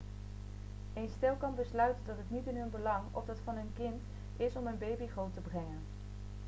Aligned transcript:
een 0.93 1.09
stel 1.17 1.35
kan 1.35 1.55
besluiten 1.55 2.03
dat 2.05 2.17
het 2.17 2.31
niet 2.31 2.45
in 2.45 2.55
hun 2.57 2.69
belang 2.69 3.03
of 3.11 3.25
dat 3.25 3.39
van 3.43 3.55
hun 3.55 3.71
kind 3.75 4.01
is 4.37 4.55
om 4.55 4.67
een 4.67 4.77
baby 4.77 5.07
groot 5.07 5.33
te 5.33 5.39
brengen 5.41 5.81